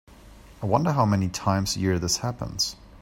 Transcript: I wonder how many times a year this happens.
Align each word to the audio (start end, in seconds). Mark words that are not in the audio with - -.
I 0.63 0.65
wonder 0.65 0.93
how 0.93 1.05
many 1.05 1.29
times 1.29 1.75
a 1.75 1.79
year 1.79 1.99
this 1.99 2.17
happens. 2.17 2.75